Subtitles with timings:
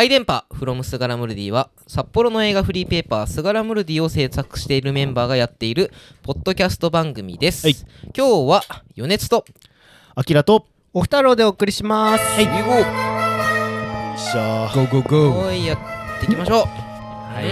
[0.00, 5.92] ハイ電波 from スガラムルディは札幌の映画フリーペーパースガラムルディを制作しているメンバーがやっている
[6.22, 7.76] ポッドキャスト番組です、はい。
[8.16, 8.62] 今日は
[8.96, 9.44] 余熱と
[10.14, 12.24] あきらとお二郎でお送りします。
[12.24, 12.44] はい。
[14.18, 14.74] しゃー。
[14.74, 15.48] ゴーゴーゴー。
[15.48, 15.78] おいやっ
[16.18, 16.64] ていきましょう。
[16.64, 17.44] はい。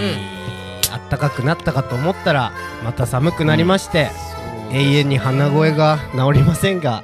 [0.91, 2.51] あったかくなったかと思ったら、
[2.83, 4.09] また寒くなりまして、
[4.71, 7.03] 永遠に鼻声が治りませんが、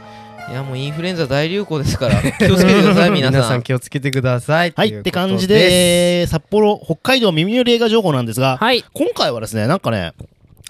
[0.50, 3.64] いやもうインフルエンザ大流行ですから 気をつけてください 皆さん。
[3.64, 4.74] 気をつけてください。
[4.76, 8.84] はいって感じで札幌北海道耳寄り映画情報なんですが、はい。
[8.94, 10.14] 今回はですねなんかね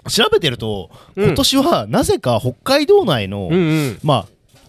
[0.08, 1.26] 調べてると、うん。
[1.26, 3.98] 今年はなぜか北海道内の、うんうん。
[4.02, 4.26] ま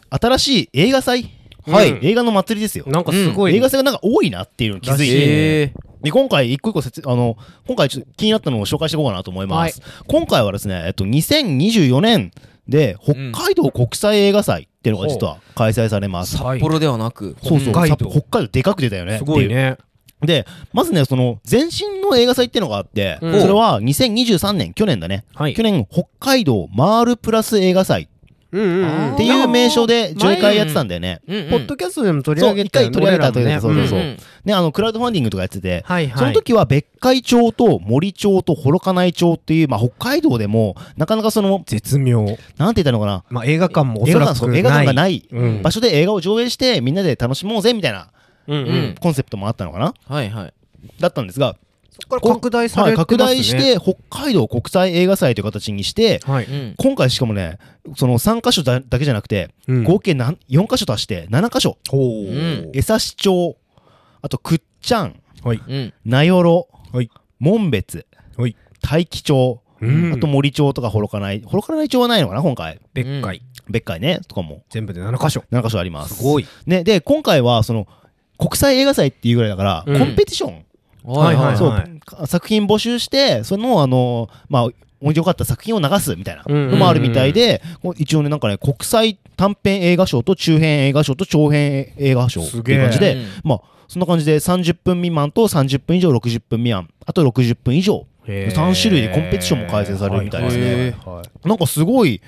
[0.09, 1.29] あ新しい映画祭、
[1.65, 2.85] はい映画の祭りですよ。
[2.87, 3.55] なんかすごい。
[3.55, 12.31] 映画祭がなんか多いなっていうのに気づいて、えで今回一個一個説あの今回ちょっと気になったのを紹介していこうかなと思います、今回はですね、えっと、2024年
[12.67, 17.73] で北海道国際映画祭っていうのが実は開催されます、はい札幌ではなくそうそう。
[17.73, 18.09] 北海道。
[18.09, 19.17] さ北海道でかく出たよね。
[19.17, 19.77] すごいね。
[20.21, 23.41] でまずねその前身の映画祭っていうのがあって、うん。
[23.41, 25.53] それは2023年去年だね、はい。
[25.53, 28.09] 去年北海道マールプラス映画祭
[28.47, 36.17] っていう名称で上映会やってたんだよね、ポッドキャストでも取り上げた回取り上げたというそうそうそう、んんねあのクラウドファンディングとかやってて、はいはい。
[36.19, 42.25] その時は別海町と森町と幌加内町っていう、まあ、北海道でもなかなかその絶妙。
[42.57, 43.23] なんて言ったのかな？
[43.29, 45.27] まあ映画館もお映画そらく映画館がない。
[45.29, 45.61] うん。
[45.61, 48.09] 場所で映画を上映してみんなで楽しもうぜみたいな
[48.47, 48.95] うんううんん。
[48.99, 49.93] コンセプトもあったのかな？
[50.07, 50.53] はいはい。
[50.99, 51.57] だったんですが、
[52.07, 53.17] これ拡大さはい、れてますね。
[53.17, 56.45] 拡大して北海道国際映画祭という形にしてはい。
[56.45, 57.57] うん今回しかもね
[57.95, 63.57] その3カ所だだけじゃなくて、うん合計なん4カ所足して7カ所ほうん江差町
[64.21, 65.61] あと倶知安はい。
[65.67, 67.09] うん名寄はい。
[67.39, 68.05] 紋別
[68.37, 68.55] はい。
[68.81, 73.41] 大樹町うんあと森町とか幌加内幌加内町はないのかな今回別海。
[73.69, 75.43] 別海ねとかも全部で7箇所。
[75.51, 76.47] 7カ所ありますすごい。
[76.65, 77.87] ね、で今回はその
[78.37, 80.65] 国際映画祭っていうぐらいだから、うんコンペティション、
[81.13, 81.69] はいはいそう。
[81.69, 84.63] はい作品募集してそのあのまあ
[85.01, 87.61] 面白かった作品を流すみたいなのもあるみたいで、
[87.97, 92.75] 一応ねなんかね国際短編映画賞と中編映画賞と長編映画賞ってすげえ。
[92.77, 98.05] いう感じで、うんまあそんな感じで30分未満と30分以上60分未満あと60分以上。
[98.25, 98.55] へー。
[98.55, 100.63] 3種類でコンペティションも開催されるみたいですね。
[100.63, 101.47] はいはいはい。
[101.47, 102.21] なんかすごい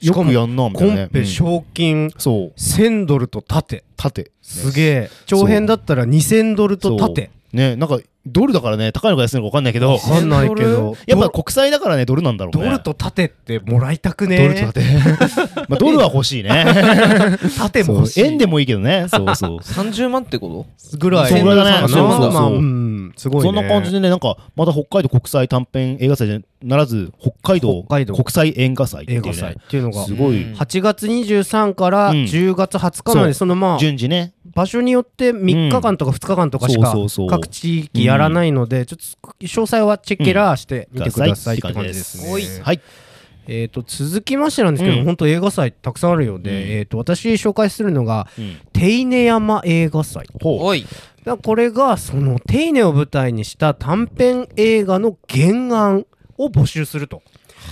[0.00, 1.04] よくやんなみたコいなね。
[1.06, 2.58] ンペ賞金そう。
[2.58, 3.84] 1000ドルと盾。
[3.96, 5.10] 縦すげえ。
[5.26, 7.30] 長編だったら2000ドルと盾。
[7.52, 9.92] ねなんかドルだからね高いのか安いのか分かんないけど。
[9.92, 10.96] わかんないけど。
[11.06, 12.64] やっぱ国際だからねドルなんだろうね。
[12.64, 14.36] ドルと盾ってもらいたくね。
[14.38, 14.80] ドルと縦
[15.68, 16.66] まあドルは欲しいね。
[17.56, 18.24] 盾も欲しい。
[18.24, 19.06] 円でもいいけどね。
[19.08, 19.58] そうそう。
[19.58, 20.98] 30万ってこと？
[20.98, 21.30] ぐらい。
[21.30, 21.88] そんぐらいだね。
[21.88, 22.20] そうそうそう。
[22.20, 22.46] そうまあ。
[22.48, 22.85] うん。
[23.16, 23.48] すごいね。
[23.48, 28.14] そんな感じでねなんかまた北海道国際短編映画祭じゃならず北海道北海道。
[28.14, 30.04] 国際映画祭っていうね映画祭っていうのが。
[30.04, 30.14] す。
[30.14, 30.42] ごい。
[30.42, 30.54] うん。
[30.54, 32.16] 8月23からうん。
[32.24, 34.34] 10月20日まで、そそのまあ、順次ね。
[34.54, 37.28] 場所によって3日間とか2日間とかしかそうそうそう。
[37.28, 42.32] 各地域やらないので、ちょっと詳細はチェッケラーしてみてくださいって感じですね。
[42.32, 42.44] おい。
[42.62, 42.80] はい。
[43.48, 45.04] えー、と続きましてなんですけど、うん。
[45.04, 46.56] 本当映画祭たくさんあるようで、うん。
[46.56, 48.56] えー、と私紹介するのがうん。
[48.72, 50.26] 手稲山映画祭
[51.26, 56.06] だこれがその手稲を舞台にした短編映画の原案
[56.38, 57.20] を募集すると。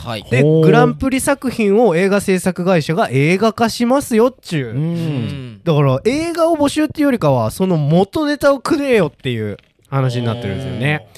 [0.04, 0.24] はい。
[0.24, 9.56] でグランプリ作品を映画制作会社が映画化しますよっちゅう、うだから映画を募集っていうよりかはその元ネタをくれよっていう
[9.88, 11.08] 話になってるんですよね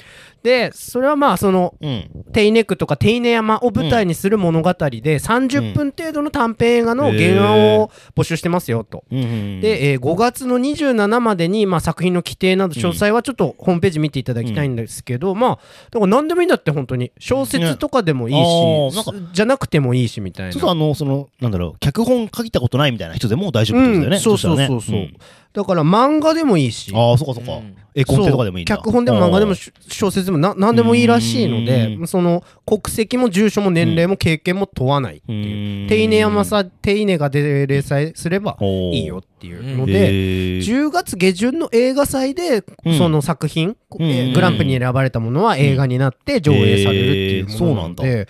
[0.47, 2.09] でそれはまあそのうん。
[2.31, 4.77] テイネクとかテイネ山を舞台にする物語で
[5.19, 9.03] 30分程度の短編映画の原案を募集してますよと。
[9.11, 9.17] うん。
[9.17, 15.59] うんで、えー5月の27までに、まあ、作品の規定など詳細はちょっとホームページ見ていただきたいんですけど、まあ
[15.91, 17.11] だから何でもいいんだって本当に。
[17.19, 20.53] 小説とかでもいいし、ねじゃなくてもいいしみたいな。
[20.53, 25.17] ちょっとあのそのなんだろう脚本書いたことないみたいな人でも大丈夫ってことだよね、うんそうそうそうそうん
[25.53, 26.91] だから漫画でもいいし。
[26.95, 27.75] ああそうかそうか、うん。
[27.95, 28.77] 絵コンテとかでもいいんだ。
[28.77, 35.85] 脚本でも漫画でもし小説でもな何でもいいらしいのでうその国籍も住所も年齢も経験も問わないっていう。
[35.85, 40.59] う手稲山さ手稲がで連載すればいいよっていうのへでー。
[40.59, 42.97] 10月下旬の映画祭でうん。
[42.97, 44.05] その作品、うん。
[44.05, 48.27] えーグランプリに選ばれたものは映画になって上映されるっていうものなのへで、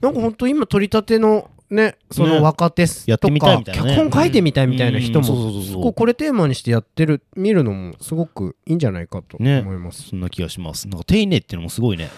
[0.00, 3.94] なんか本当今取り立てのねその若手やってとかみたいみたいなね。
[3.94, 5.92] 脚本書いてみたいみたいな人もそうそうそうこう。
[5.94, 10.08] これテーマにしてやってる見るのもすごくいいんじゃないかと思ねいます。
[10.08, 10.88] そんな気がします。
[10.88, 12.08] なんか手稲っていうのもすごいね。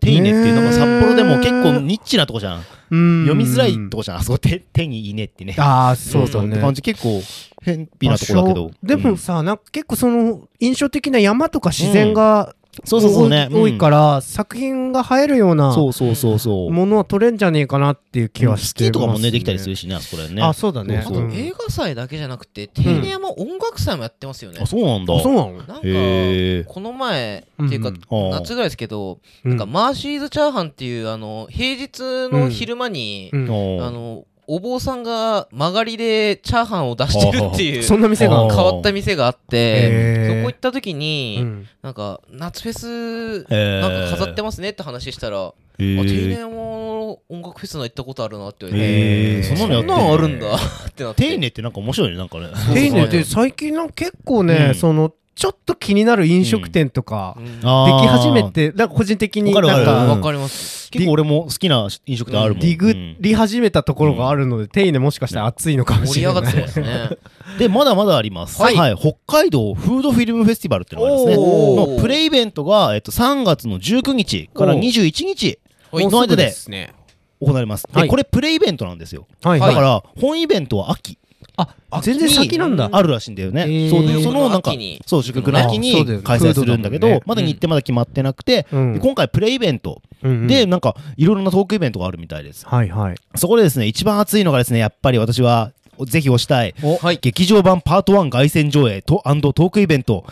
[0.00, 2.62] 手稲っていうなんか札幌でも結構ニッチなとこじゃん。
[2.62, 4.16] 読読みづらいとこじゃん。
[4.18, 5.54] あそこ手手にいいねってね。
[5.58, 6.52] ああそうそうね。
[6.52, 6.82] って感じ。
[6.82, 7.22] 結構
[7.62, 8.64] 偏僻なところだけど。
[8.66, 8.76] 場所。
[8.82, 13.50] でもさ、なんか結構その印象的な山とか自然がそうそうそうね。
[13.52, 16.70] 多いから作品が映えるようなそうそうそうそう。
[16.72, 20.42] ものは撮れんじゃねえかなっていう気はしてスキーとかもねできたりするるしねあそこら辺ね。
[20.42, 21.04] あそうだね。
[21.06, 21.22] あとう。
[21.28, 21.32] ん。
[21.32, 24.60] 映画祭だけじゃなくて定年山音楽祭もやってますよね。
[24.62, 25.14] あそうなんだ。
[25.14, 25.52] あそうなの？
[25.52, 28.24] なんかこの前っていうかうん。
[28.26, 29.58] うん夏ぐらいですけどうんなん。
[29.58, 32.00] かマーシーズチャーハンっていうあの平日
[32.32, 33.42] の昼間にうん。
[33.84, 41.68] あのお坊さんが曲がりでチャーハンを出してるっていうそんな店が変わった店があってそこ行った時うにん。
[41.82, 51.28] なんか夏フェスなんか飾ってますねって話したら定え年も音楽フェスの行ったことあるなって言われてそんなのあるんだってなって。
[51.28, 52.16] 丁寧ってなんか面白いね。
[52.16, 52.48] なんかね。
[52.74, 53.44] 丁寧でそう。
[53.44, 54.74] 最近なんか結構ね、うん。
[54.74, 57.46] そのちょっと気になる飲食店とかうん。
[57.46, 57.66] でき
[58.06, 60.90] 始めてなんか個人的になんわかかります。
[60.90, 62.60] 結構俺も好きな飲食店あるもん。
[62.60, 67.10] ディグり始めたところがあるので、手ねもしかしたら熱いのかも盛りしれない上がってますね
[67.58, 75.58] でまだまだありますはい北海道フードフィルムフェスティバルっていうのがありますねのプレイベントがえっと3月の19日からおー21日
[75.90, 76.94] はいの間ですね
[77.40, 81.18] 行われますはいでこれプレイベントなんですよはいはいだから本イベントは秋
[81.56, 82.88] あ全然先なんだ。
[82.90, 84.72] あるらしいんだよね、そうでそのなんか
[85.06, 88.92] そう祝福の秋に開催するんだけどまだ日程まだ決まってなくて、うん。
[88.94, 93.16] で今回プレイベントでなんかいろいろなトークイベントがあるみたいです、はいはい。
[93.36, 95.72] そこでですね一番熱いのがですねやっぱり私は
[96.06, 96.74] ぜひ推したい。
[97.02, 97.18] はい。
[97.20, 100.24] 劇場版パート1凱旋上映とトークイベント。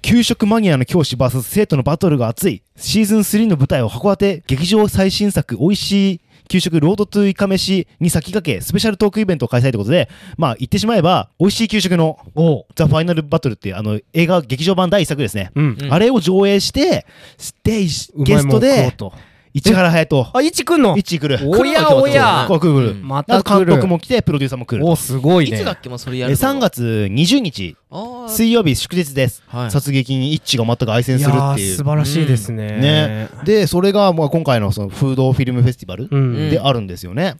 [0.00, 2.62] 給食マニアの教師 VS 生徒のバトルが熱い。
[2.76, 15.78] シーズン3の舞台を函館劇場最新作おいしい給食ロードトゥイカ飯に先駆けスペシャルトークイベントを開催ということでまあ言ってしまえばおいしい給食のおザ・ファイナルバトルっていうあの映画劇場版第一作ですね、うん。
[15.80, 17.06] うんあれを上映して
[17.62, 17.80] で
[18.14, 19.12] うまいもん食おゲストで
[19.60, 20.30] 市原隼人。
[20.32, 20.96] あいちくんの？
[20.96, 21.48] 一来る。
[21.48, 22.44] おやおや。
[22.48, 23.06] こう来る、うん。
[23.06, 23.74] また来る。
[23.74, 25.56] 督も来てプロデューサーも来るおすごいね。
[25.56, 27.76] いつだっけもうそれえやるの3月20日。
[28.28, 29.70] 水曜日祝日です、はい。
[29.70, 31.76] 殺撃に一致が全く凱旋するっていう。
[31.76, 32.78] 素晴らしいですね。
[32.78, 33.28] ね。
[33.44, 36.50] でそれがまあ今回のそのフードフィルムフェスティバルうん。
[36.50, 37.36] であるんですよね、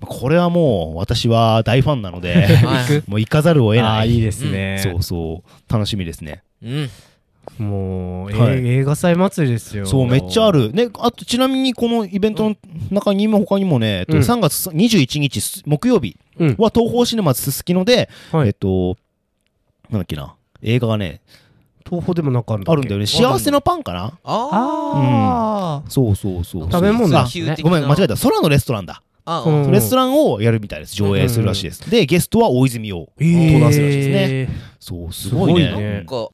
[0.00, 3.10] これはもう私は大ファンなのではい。
[3.10, 4.00] もう行かざるを得ない。
[4.00, 4.80] あーいいですね。
[4.82, 5.72] そうそう。
[5.72, 6.42] 楽しみですね。
[6.62, 6.90] うん
[7.58, 8.66] もう、えはい。
[8.66, 9.86] 映画祭祭りですよ。
[9.86, 10.72] そうめっちゃある。
[10.72, 12.56] ねあとちなみにこのイベントの
[12.90, 14.22] 中にも他にもね、えっとうん。
[14.22, 16.48] 3月21日す木曜日うん。
[16.58, 18.48] は東宝シネマズすすきので、はい。
[18.48, 18.96] えっと
[19.90, 21.20] なんだっけな映画がね
[21.84, 22.72] 東宝でもなんかあるんだっけ？
[22.72, 23.06] あるんだよね。
[23.06, 24.18] 幸せのパンかな？
[24.24, 26.70] ああーそうそうそう。
[26.70, 27.70] 食べ物あだ比喩的な。
[27.70, 28.16] ごめん間違えた。
[28.16, 29.62] 空のレストランだ、あうん。
[29.64, 29.72] うん。
[29.72, 30.94] レストランをやるみたいです。
[30.94, 34.48] 上映するらしいです、でゲストは大泉洋えー登壇するらしいですね。
[34.78, 35.68] そうすごいね。
[35.68, 35.92] すごいね。
[35.94, 36.28] なんか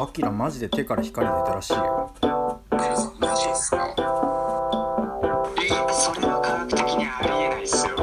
[0.00, 2.14] アキラマジで手から光出たらしいよ。
[2.70, 3.94] マジですか？
[5.60, 7.96] えそれは科学的にありえないっすよ。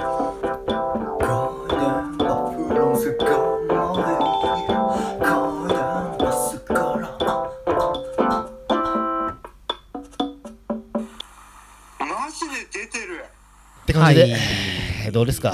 [11.98, 13.24] マジで出てる。
[13.84, 14.38] って感じで、は
[15.08, 15.12] い。
[15.14, 15.54] どうですか？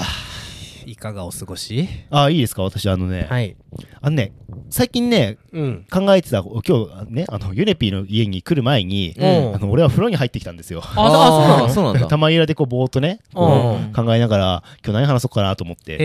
[1.02, 1.88] かがお過ごし？
[2.10, 2.62] あいいですか？
[2.62, 3.56] 私あのね、はい。
[4.00, 4.32] あのね
[4.70, 5.86] 最近ねうん。
[5.90, 9.54] 考えてた今日ねあのユネピーの家に来る前に、うん。
[9.56, 10.80] あの俺は風呂に入ってきたんですよ。
[10.84, 12.06] ああそうなんだ。
[12.06, 13.78] 玉入らでこうぼーっとね考
[14.14, 15.98] えながら今日何話そうかなと思って。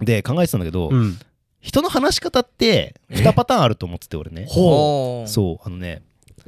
[0.00, 1.18] で考えてたんだけど、うん。
[1.60, 4.46] 人の話し方って2パターンあると思ってて俺ね。
[4.48, 6.02] ほそうあのね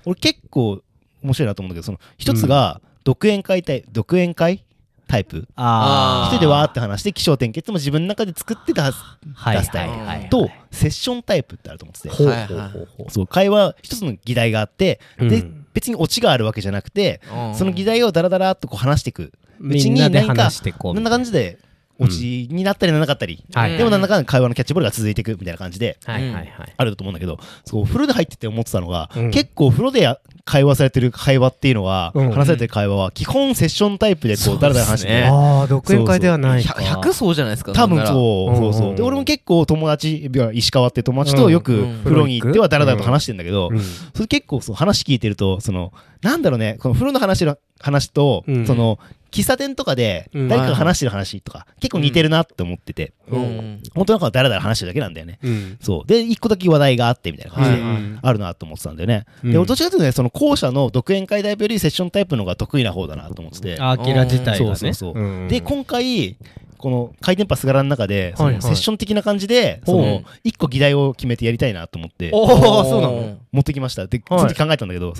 [0.05, 0.81] 俺結構
[1.23, 4.64] 面白いなと思うんだけどその一つが独演会タイ独演会
[5.12, 5.47] タイプ。
[5.56, 8.93] あ一人でわーって話して起承転結も自分の中で作って出す
[9.35, 12.09] はい出すタイプはいはいとセッションタイプってあると思ってて。
[12.09, 15.67] はいほうほうほそう会話一つの議題があってうん。
[15.75, 17.55] 別にオチがあるわけじゃなくてうん。
[17.55, 19.32] その議題をダラダラっとこう話していく。
[19.60, 21.58] うちに何か話してこんな感じで
[21.99, 23.44] オチになったりならなかったり。
[23.55, 23.77] はい。
[23.77, 25.99] でもなんだかんだ会話のキャッチボールが続いていくみたいな感じで。
[26.05, 26.22] はい。
[26.25, 29.31] はいはいあると思うんだけどそう風呂で入ってて思ってたのが、うん。
[29.31, 36.75] 結構風呂でや会話されてる会話っていうのは、うん話されてる会話は基本セッションタイプでこうだらだら話してて、ねああ独演会ではないか。
[36.75, 43.81] 100 100そうじゃないですか多分そうそうそう、うんで俺も結構友達石川って友達とよくうん風呂に行ってはだらだらと話してんだけど、うん。
[43.81, 48.67] それ結構そう話聞いてるとそのなんだろうねこの風呂の話の話と、うん。
[48.67, 48.99] その
[49.32, 50.48] 喫茶店とかでうん。
[50.48, 53.81] 誰かが話してる話とか、結構似てるなって思ってて、うん。
[53.94, 55.39] 本当なんかだらだら話してるだけなんだよね。
[55.43, 55.79] うん。
[55.81, 56.06] そう。
[56.06, 59.53] で一個だけ話題があってみたいな感じで、はいあるなと思ってたんだよね、うん。
[59.53, 63.81] で俺どっちかというとねその後者の独演会タイプよりセッションタイプの方が得意な方だなと思ってて。
[63.81, 64.56] アキラ自体がね。
[64.58, 65.48] そうそうそう、ん。
[65.48, 66.36] で今回
[66.82, 72.32] この回転パス柄の中でそのセッション的な感じでその一個議題を決めてやりたいなと思って
[73.53, 74.06] 持ってきました。
[74.08, 74.41] ではい。
[74.41, 75.15] その時考えたんだけど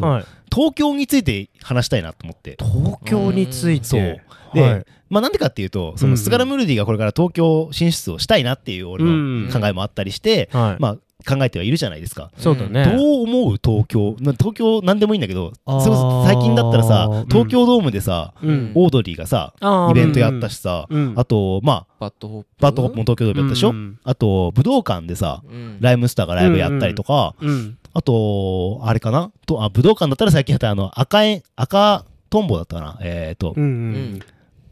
[0.53, 2.57] 東京について話したいなと思って。
[2.59, 4.21] 東京について？
[4.55, 4.87] で、はい。
[5.09, 10.83] まあなんでかっていうとそのスガラムルディがこれから東京進出をしたいなっていう俺の考えもあったりして、はい。
[10.83, 12.31] まあ考えてはいるじゃないですか。
[12.37, 12.85] そうだね。
[12.97, 14.17] どう思う東京？
[14.21, 17.27] な東京なんでもいいんだけど最近だったらさうん。
[17.27, 18.73] 東京ドームでさ、うん。
[18.75, 19.55] オードリーがさ
[19.91, 20.87] イベントやったしさ、
[21.17, 22.49] あとまあ BAD HOP。
[22.61, 23.99] BAD HOP も東京ドームやったでしょ、うん。
[24.05, 25.79] あと武道館でさうん。
[25.81, 27.79] RHYMESTER がライブやったりとか、うん。
[27.95, 29.31] あとあれかな？
[29.47, 32.99] とあ武道館だったら最近やったあの赤え赤トンボだったかな？
[33.03, 33.93] えっ、と、うんううん。
[34.17, 34.21] ん。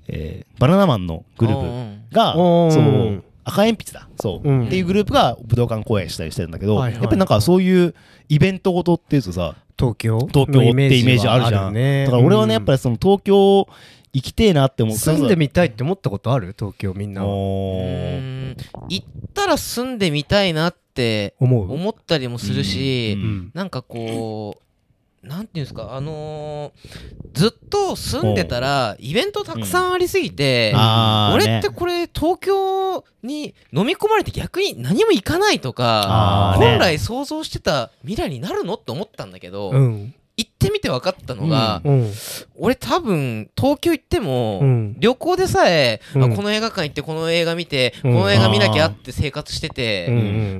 [0.09, 4.09] えーバナナマンのグループがそう赤鉛筆だ。
[4.20, 4.66] そう、うん。
[4.66, 7.00] っていうグループが武道館公演したりしてるんだけど、はいはい。
[7.00, 7.94] やっぱりなんかそういう
[8.28, 12.04] イベントごとっていうとさ東京東京ってイメージあるじゃん、ね。
[12.04, 13.68] だから俺はねやっぱりりその東京
[14.12, 16.54] 行きてえなって思う住んでみたいって思ったことある？
[16.59, 18.56] 東京みんな行
[18.99, 21.73] ったら住んでみたいなって思う？
[21.73, 23.23] 思ったりもするし、うん。
[23.23, 23.50] うん。
[23.54, 24.62] なんかこう
[25.22, 31.44] なんていうんですかあのーずっと住んでたらイベントたくさんありすぎて、あーね。
[31.44, 40.14] 俺ってこれ東京に飲み込まれて逆に何も行かないとか、本来想像してた未来になるのって思ったんだけど、うん。
[40.36, 42.12] 行ってみて分かったのが、うん。
[42.59, 44.97] 俺多分東京行っても、うん。
[45.00, 46.37] 旅行でさえ、あうん。
[46.37, 48.14] この映画館行ってこの映画見て、うん。
[48.14, 50.07] この映画見なきゃって生活してて、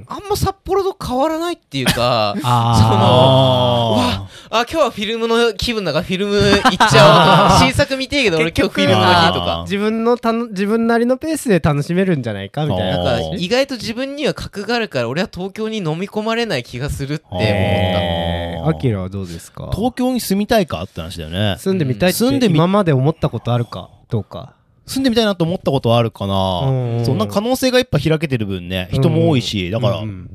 [0.09, 17.49] あんま札幌と変わらないっていうか ああ今日はフィルムの気分だからフィルム行っちゃおうとか 新作見てえけど俺今日フィルムの日とあか自分のたの自分なりのペースで楽しめるんじゃないかみたいななんか意外と自分には格があるから俺は東京に飲み込まれない気がするって思った。
[17.49, 18.69] へー。
[18.69, 19.69] アキラはどうですか？
[19.91, 21.57] 東京に住みたいかって話だよね。
[21.59, 24.55] 住んでみたいって住んでみ今まで思ったことあるかどうか。
[24.87, 26.61] 住んでみたいなと思ったことはあるかな。
[26.61, 27.05] うん。
[27.05, 28.89] そうなんか可能性がいっぱい開けてる分ね。
[28.93, 30.31] 人も多いしだからうん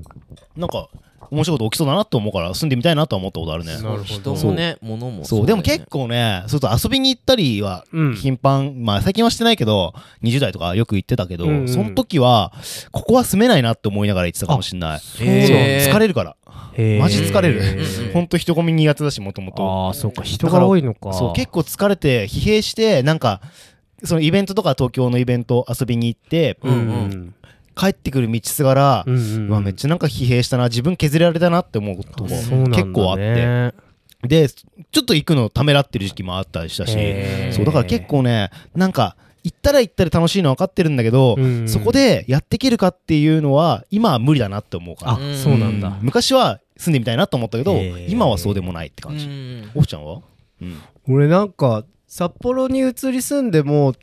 [0.56, 0.90] なんか
[1.32, 3.76] 面白いこと起きそうだなと思うから住んでみたいなとは思ったことあるね。
[3.76, 4.04] なるほど。
[4.04, 5.48] 人もね物もそう、ね。
[5.48, 9.94] でも結構ね、そうそう遊びに行ったりはうん頻繁、まあ最近はしてないけど、
[10.24, 11.68] 20代とかよく行ってたけど、うんうん。
[11.68, 12.54] その時は、
[12.92, 15.00] ここは住めないなって思いながら行ってたかもしれない。
[15.00, 16.36] そう、疲れるから。
[17.00, 17.60] マジ疲れる。
[17.60, 19.88] うんうんほんと人混み苦手だし、もともと。
[19.88, 20.24] ああそうか。
[20.24, 21.14] 人が多いのか。
[21.14, 23.42] そう、結構疲れて、疲弊して、なんか、
[24.04, 27.36] そのイベントとか東京のイベント遊びに行って、うんうん。
[27.76, 32.30] 帰ってくる道すがら、うんうんうわめっちゃなんか疲弊したな、自分削られたなって思うことも
[32.70, 33.74] 結構あって。
[34.28, 36.98] で、ちょっと行くのためらってる時期もあったりしたし、
[37.52, 45.12] そうだから結構ねなんか行ったら行ったら楽しいの分かってるんだけど、うんそこでやっていけるかっていうのは今は無理だなって思うから。
[45.14, 45.98] あうんそうなんだ。
[46.02, 49.72] 昔は住んでみたいなと思ったけどへー今はそうでもないって感じ、うん。
[49.76, 50.22] オフちゃんは、
[50.62, 50.78] うん、
[51.08, 53.94] 俺なんか札幌に移り住んでも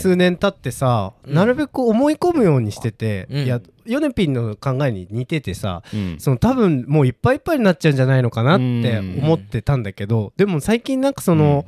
[0.00, 1.34] 数年経ってさ、うん。
[1.34, 3.44] なるべく思い込むようにしてて、うん。
[3.44, 6.16] いやヨネピンの考えに似ててさうん。
[6.18, 11.64] その多分もういっぱいいっぱいになっちゃうんじゃないのかなって思ってたんだけど、でも最近なんかその、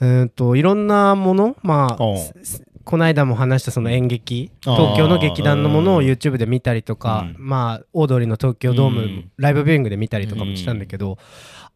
[0.00, 2.04] うーんといろんなものまあ
[2.86, 6.06] この間も話したその演劇東京の劇団のものをうん。
[6.06, 7.44] YouTube で見たりとか、うん。
[7.44, 9.30] まあオードリーの東京ドーム、うん。
[9.36, 11.18] ライブビューイングで見たりとかもしたんだけど、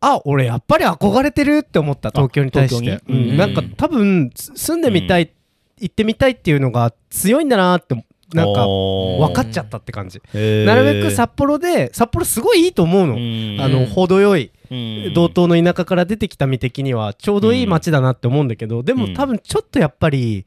[0.00, 3.02] あ俺やっぱり憧れてるって思った東京に対して。
[3.08, 3.36] うん。
[3.36, 5.32] なんか多分す住んでみたい、
[5.78, 7.96] 行ってみたいっていうのが強いんだなって
[8.32, 13.56] なんか分かっちゃったって感じ、なるべく札幌で札幌すごいいいと思うの、うん。
[13.60, 15.12] あの程よいうん。
[15.12, 19.14] 道東の田舎から出てきた身的にはちょうどいい街だなって思うんだけど、でもうん。
[19.14, 20.46] 多分ちょっとやっぱり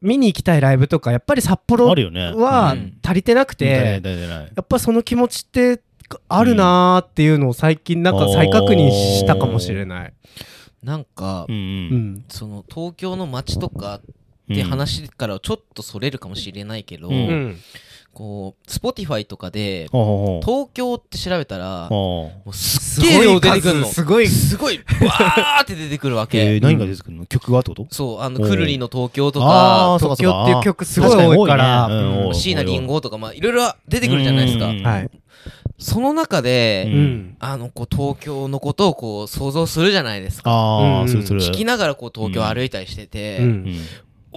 [0.00, 2.32] 見に行きたいライブとかやっぱり札幌あるよね。
[2.32, 2.98] はうん。
[3.04, 5.80] 足りてなくて、やっぱその気持ちって
[6.28, 10.12] あるなーっていうのを最近なんか再確認したかもしれない。
[10.82, 14.00] なんか、うんその東京の街とか
[14.52, 17.14] って話からちょっとそれるかもしれないけど、うん。
[17.14, 17.56] うん
[18.16, 22.50] こう Spotify とかで東京って調べたらもほう。
[22.50, 23.86] うすっげえ量出てくるの。
[23.86, 24.26] すごい。
[24.26, 26.54] すごいわーって出てくるわけ。
[26.54, 27.26] えー何が出てくるの？
[27.26, 27.86] 曲がってこと？
[27.90, 31.90] そうあのくるりの東京とか東京っていう曲すごい多いから
[32.32, 34.68] 椎名林檎とかまあいろいろ出てくるじゃないですか。
[34.68, 34.82] うん。
[34.82, 35.10] はい。
[35.78, 37.04] その中で、ううん。
[37.04, 37.36] ん。
[37.38, 40.50] あのこう東京のことをこう想像するじゃないですか。
[40.50, 41.40] ああ、うんするする。
[41.42, 43.40] 聞きながらこう東京歩いたりしてて、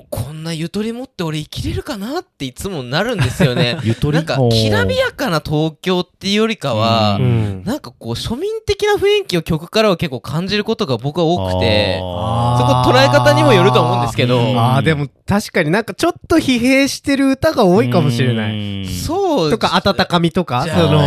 [0.09, 3.77] こんなゆとり持って俺生きれるかなっていつもなるんですよね。
[3.83, 4.17] ゆとり？
[4.17, 7.63] なんかきらびやかな東京っていうよりかは、ううん。
[7.63, 14.37] なんかこう庶民的な雰囲気を曲からは結構感じることが僕は多くてそこあ捉え方にもよると思うんですけど。
[14.39, 14.59] うん。
[14.59, 18.83] ああ、でも確かになんかちょっと疲弊してる歌が多いかもしれない。
[18.83, 19.51] いそう。
[19.51, 21.01] とか、温かみとか、じその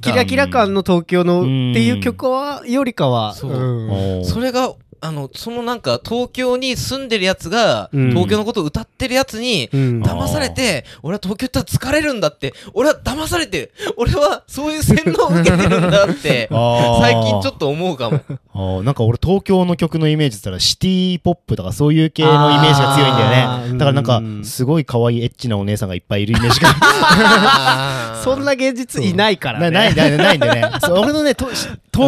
[0.00, 3.52] キラキラ感の東京のっうんていう曲は、よりかは、そう。
[3.52, 4.24] うん。
[4.24, 8.10] それがあのそのなんか東京に住んでるやつが、うん。
[8.10, 10.02] 東京のことを歌ってるやつに、うん。
[10.02, 12.52] 騙されて俺は東京行ったら疲れるんだって。
[12.74, 17.00] 俺は騙されてる俺はそういう洗脳を受けてるんだって あー。
[17.00, 18.20] 最近ちょっと思うかも。
[18.52, 18.82] あー。
[18.82, 23.78] なんか俺東京の曲のイメージって言ったらシティポップとかそういう系のイメージが強いんだよね。
[23.78, 24.44] だからなんかうん。
[24.44, 28.20] すごい可愛いエッチなお姉さんがいっぱいいるイメージが。
[28.22, 29.70] そんな現実いないからね。
[29.70, 30.78] なないないないんだよね。
[30.80, 31.48] そう俺のねと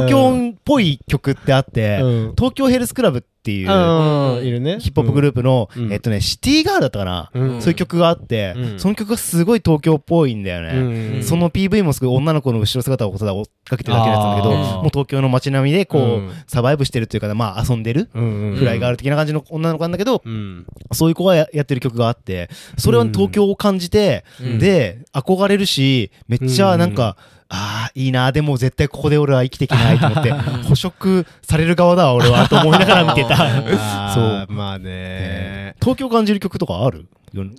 [0.00, 2.34] 東京っぽい曲ってあって、うん。
[2.36, 4.78] 東京ヘルスクラブっていううん、いるね。
[4.78, 5.92] ヒップホップグループの、うん。
[5.92, 7.60] えっとねシティガールだったかな、うん。
[7.60, 8.78] そういう曲があって、うん。
[8.78, 11.22] その曲がすごい東京っぽいんだよね、うん。
[11.24, 16.32] その PV もすごい女の子の後ろ姿をただ追っかけてるだけのやつなんだけどもう東京の街並みでこう、うん。
[16.46, 20.66] サバイブしてるっていうかまあ遊んでるうんフライガール的な感じの女の子なんだけど、うん。
[20.92, 24.58] そういう子がややってる曲があってそれは東京を感じて、うん。
[24.60, 27.16] で憧れるしめっちゃなんか、
[27.54, 28.32] ああいいな。
[28.32, 30.32] でも絶対ここで俺は生きていけないと思って
[30.68, 33.34] 捕食される側だわ俺はと思いながら見てた。
[33.44, 35.76] あーまあね。
[35.80, 37.06] 東京感じる曲とかある？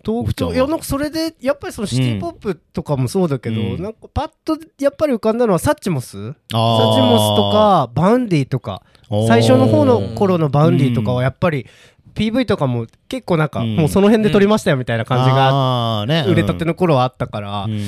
[0.04, 0.54] 東京？
[0.54, 3.82] いやなんかそれでやっぱりそのシティポップとかもそうだけど、うん。
[3.84, 6.12] なんかパッとやっぱり浮かんだのは Suchmos。
[6.12, 8.82] Suchmos とか Vaundy とか
[9.28, 11.68] 最初の方の頃の Vaundy とかはやっぱり
[12.16, 13.76] PV とかも結構なんかうん。
[13.76, 17.78] もうその辺で撮りましたよみたいな感じが売れたての頃はあったから、うん。
[17.78, 17.80] っ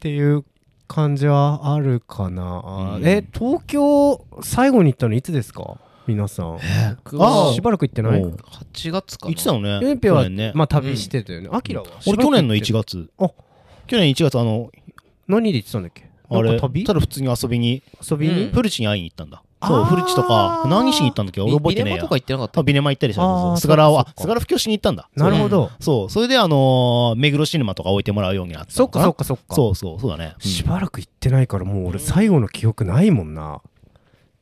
[0.00, 0.44] ていう
[0.88, 3.06] 感じはあるかな、うん。
[3.06, 5.78] え東京最後に行ったのいつですか？
[6.06, 6.58] 皆さん。
[7.04, 8.22] 僕はしばらく行ってない。
[8.22, 8.36] おう
[8.74, 9.30] 8月かな。
[9.30, 9.74] 言ってたのね。
[9.74, 10.52] ヨネペは、去年ね。
[10.54, 11.48] まあ旅してたよね。
[11.52, 11.86] アキラは？
[12.06, 13.08] 俺去年の1月。
[13.08, 13.30] 月あ。
[13.86, 14.70] 去年1月あの
[15.28, 16.10] 何で行ってたんだっけ？
[16.28, 17.82] あれただ普通に遊びに。
[18.10, 18.52] 遊びに、うん。
[18.52, 19.84] フルチに会いに行ったんだそうあー。
[19.86, 21.40] フルチとか何しに行ったんだっけ？
[21.40, 21.96] 俺覚えてねえや。
[21.96, 22.60] ビネマとか行ってなかった？
[22.60, 23.22] あビネマ行ったりした。
[23.22, 24.20] あーそう菅原をあそっかそっか。
[24.22, 25.08] 菅原布教しに行ったんだ。
[25.16, 26.10] なるほど、そう。
[26.10, 29.54] それであのー目黒シネマとか置いてもらうようになったそっかそっかかそっか。
[29.54, 30.34] そうそうそうだね。
[30.36, 30.50] うん。
[30.50, 33.60] しばらく行ってないからもう俺最後の記憶ないもんな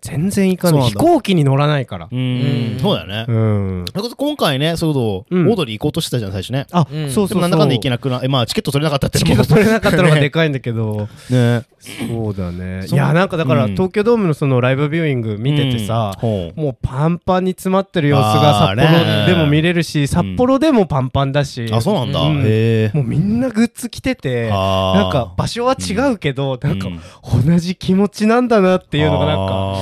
[0.00, 0.82] 全然行かない。
[0.82, 2.08] 飛行機に乗らないから。
[2.10, 2.76] うん。
[2.76, 2.78] ん。
[2.80, 3.26] そうだよね。
[3.28, 3.84] うん。
[3.88, 5.48] それこそ今回ねそういうことうん。
[5.48, 6.66] オードリー行こうとしてたじゃん最初ね。
[6.72, 7.10] あ、うん。
[7.10, 9.46] そうそうなんだかんだ行けなくなえまあチケット取れなかったってチいうのも。
[9.46, 11.08] ケット取れなかったのがでかいんだけど。
[11.30, 11.62] ね。
[11.80, 12.86] そうだね。
[12.86, 13.72] いやなんかだからうん。
[13.72, 22.20] 東京ドームのそのライブビューイング見ててさ、もうパンパンに詰まってる様子が札幌ねでも見れるし、札幌でもパンパンだし、あそうなんだ。
[22.20, 22.40] うん。
[22.40, 22.90] へえ。
[22.94, 27.00] もうみんなグッズ着ててなんか場所は違うけど、なんかうん
[27.46, 29.74] 同じ気持ちなんだなっていうのがなんか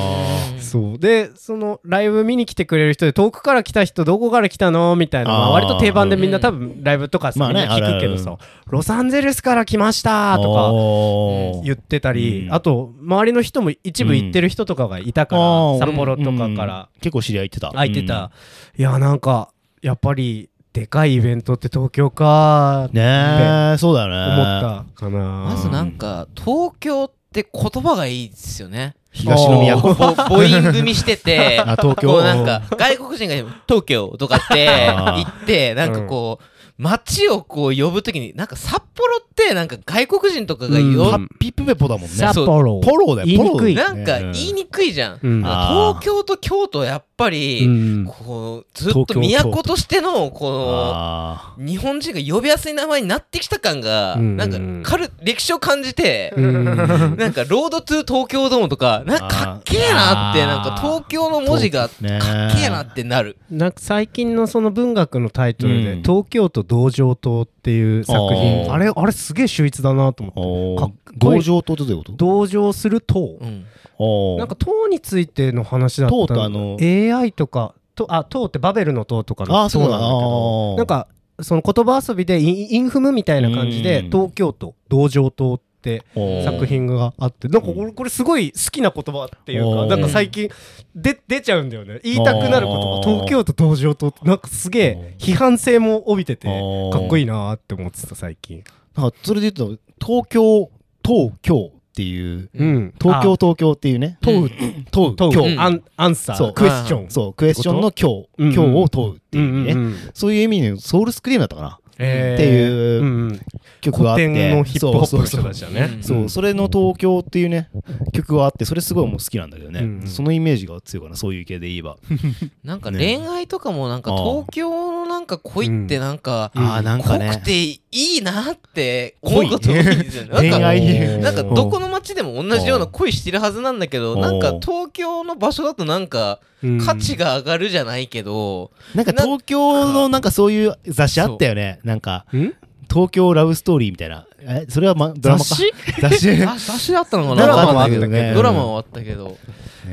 [0.60, 0.98] そう。
[0.98, 4.96] でそのライブ見に来てくれる人で遠くから来た人どこから来たの？
[4.96, 5.30] みたいな。
[5.30, 8.36] まああー割と定番でみんな多分ライブとかさ、みんな聞くけどあさ
[8.66, 12.52] ロサンゼルスから来ましたとか言ってたり、うん。
[12.54, 16.56] あと周りの人も一部行ってる人とかがいたから、札幌とかうん。
[16.56, 17.70] から結構知り合い行ってた。
[17.72, 18.30] 空いてた、
[18.76, 19.50] いやなんか
[19.82, 24.34] やっぱりでかいイベントって東京かうんねえそうだよね。
[24.34, 25.18] 思ったかな。
[25.50, 32.08] まずなんか東京って言葉がいいですよね東の都こう母音組みしてて あ東京？
[32.08, 33.34] こうなんか外国人が
[33.66, 35.16] 東京とかってあー。
[35.16, 36.44] 言ってなんかこう
[36.78, 40.96] 街をこう呼ぶときになんか札幌ってなんか外国人とかがうん。
[40.96, 42.08] 呼パピップペポだもんね。
[42.08, 42.80] 札幌。
[42.80, 43.38] ポロだよ。
[43.38, 45.38] ポロなんか言いにくいじゃん、うん。
[45.42, 48.06] 東京と京都はやっぱり、うん。
[48.06, 49.62] こうずっと都。
[49.62, 54.36] としてのこあの日本人が呼びやすい名前になってきた感が、うん。
[54.36, 56.64] なんかかる歴史を感じて、うん。
[57.18, 63.36] なんかロードトゥ東京ドームとかなんかかっけえなってなんか東京の文字がかっけえなってなる。
[63.50, 66.02] なんか最近のその文学のタイトルで「うん。
[66.02, 68.72] 東京都道場島」っていう作品。
[68.72, 70.94] あれあれすげえ秀逸だなと思って。
[71.16, 72.12] 道場島ってどういうこと？
[72.12, 73.64] 同情する党うん。
[74.00, 76.76] おーなんか党についての話だったの党ってあの
[77.12, 79.88] AI とかとあ党ってバベルの党とかのあーそうだ。
[79.88, 81.08] 党なんだけどなんか
[81.40, 84.10] その言葉遊びでインフムみたいな感じでうん。
[84.10, 86.02] 東京都道場島って
[86.44, 90.50] 作品があってなんかこれこれすごい好きな言葉っていうかなんか最近
[90.94, 92.00] で出ちゃうんだよね。
[92.02, 93.00] 言いたくなる言葉。
[93.04, 96.48] 東京都道場島ってなんかすげえ批判性も帯びてて
[96.92, 98.64] かっこいいなーって思ってた最近。
[98.96, 100.70] なんかそれで言うと東京
[101.04, 102.94] 東京っていううん。
[103.02, 104.18] 東京東京っていうね。
[104.20, 104.48] 問う。
[104.48, 105.54] 東問京うん。
[105.54, 106.50] うアンアンサそう。
[106.50, 107.10] ークエスチョン。
[107.10, 107.34] そう。
[107.34, 108.50] クエスチョンの今うん。
[108.52, 109.72] 日今日を問うっていうね。
[109.72, 109.96] うんうんうん。
[110.14, 111.80] そういう意味でソウルスクリームだったかな。
[111.98, 112.34] えー。
[112.34, 113.40] っていううんうん。
[113.80, 114.26] 曲があって。
[114.26, 115.90] 古典のヒップホップの人たちだね。
[115.94, 117.68] うんそう、それの東京っていうね、
[118.12, 121.96] 曲があって、それすごいもう好きなんだけどね、うんそのイメージが強いかな、そういう系で言えば。
[122.64, 127.44] なんかね恋愛とかもなんか東京のなんか恋ってなんかああ、なんか濃ねく。
[127.44, 130.28] ていいなって思うこと多いですよね。
[130.28, 131.14] なんか恋愛。
[131.14, 131.34] うんなん。
[131.34, 134.20] かどこの街でも同じような恋してるはずなんだけどうん。
[134.20, 136.78] なんか東京の場所だとなんかうん。
[136.84, 141.80] 価値が上がるじゃないけどなんか東京のなんかそういう雑誌あったよね。
[141.84, 142.52] なんか、ん？
[142.90, 144.26] 東京ラブストーリーみたいな。
[144.40, 145.44] え、それは、ま、ドラマか？
[145.44, 145.72] 雑誌？
[146.00, 146.30] 雑誌？
[146.44, 147.46] あ雑誌あったのかな？
[147.46, 148.32] なんかあったけどね。
[148.34, 149.36] ドラマはあったけど。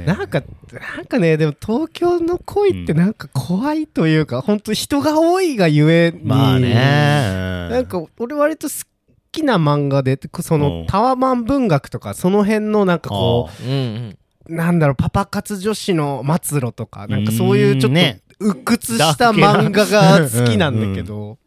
[0.05, 0.43] なんか
[0.95, 6.19] なんかねでも東京の恋ってなんか怖いというか、本当人が多いがゆえに。
[6.23, 6.73] まあね。
[7.71, 8.73] なんか俺割と好
[9.31, 10.87] きな漫画でその、うん。
[10.87, 17.99] タワマン文学とかその辺のなんかこうんうんうなんだろうパパ活女子の末路とかなんかそういうちょっと
[18.39, 21.39] 鬱屈した漫画が好きなんだけど、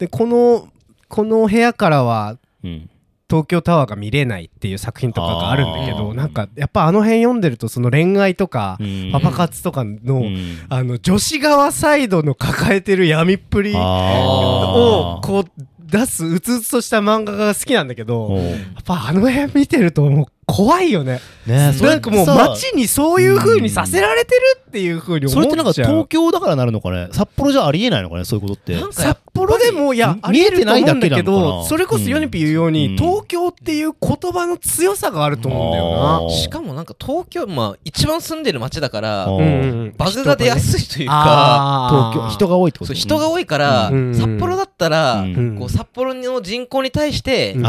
[0.00, 0.68] でこの
[1.08, 2.90] この部屋からはうん。
[3.30, 9.10] 東京タワーが見れないっていう作品とかがあるんだけどなんかやっぱあの辺読んでるとその恋愛とかうん。
[9.12, 10.58] パパ活とかの、うん。
[10.68, 18.40] あの女子側サイドの抱えてる闇っぷりをこう出すうつうつとした漫画が好きなんだけどや
[18.80, 21.20] っぱあの辺見てるともう怖いよね。
[21.46, 27.08] ねそれなんかもうさ街にそういう風にさせられてるっていう風に思それってなんかっちゃう東京だからなるのかね？
[27.12, 28.24] 札幌じゃありえないのかね？
[28.24, 28.76] そういうことって。
[28.92, 32.96] 札幌でもいやみありえると思うんだけ見えてないだけなのかなどそれこそヨネピ言うように、うん。
[32.96, 36.30] 東京っていう言葉の強さがあると思うんだよな。
[36.30, 42.88] しかもなんか東京まあ一番住んでる街だからバグが出やすいというか東京人が多いってこと？
[42.88, 44.14] そう人が多いからうん。
[44.14, 45.24] 札幌だったら
[45.58, 47.62] こう札幌の人口に対してそうい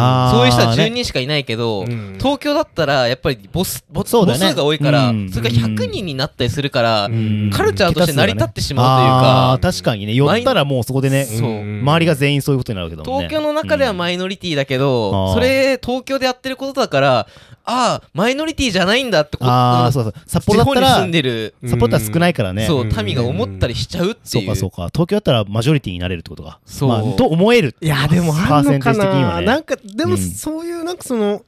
[0.50, 2.18] う人はね10人しかいないけどうん。
[2.18, 4.46] 東京だったらやっぱりボスボそうだよね。
[4.46, 5.30] 母数が多いからうん。
[5.32, 7.50] それが100人になったりするからうん。
[7.54, 10.14] カルチャーとして成り立ってしまうというか確かにね。
[10.14, 13.28] 寄ったらもうそこでね周りが全員そういうことになるわけだもんね。
[13.28, 15.34] 東京の中ではマイノリティだけど、うん。
[15.34, 17.28] それ東京でやってることだから
[17.64, 20.14] ああマイノリティじゃないんだってこああそうそう。
[20.26, 22.66] 札幌だったら住んでる、うん札幌だったら少ないからね。
[22.66, 24.44] そう民が思ったりしちゃうっていう。
[24.44, 24.90] うそかそうか。
[24.94, 26.60] 東京だったらマジョリティになれるってことか。
[26.66, 26.90] そう。
[26.90, 29.46] まあと思えるいやでもパーセンテーあんのかジ的にはね。
[29.46, 30.18] ななんかでもうん。
[30.18, 31.42] そういうなんかそのうん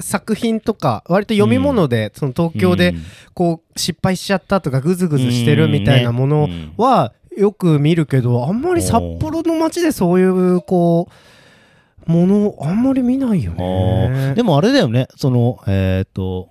[0.00, 2.94] 作品とか割と読み物でその東京で
[3.34, 6.72] こう失敗しちゃったとかグズグズしてるみたいなものうん。
[6.76, 11.08] はよく見るけどあんまり札幌の街でそういうこ
[12.08, 14.34] うものあんまり見ないよね。
[14.34, 15.06] でもあれだよね。
[15.16, 16.48] そのえっと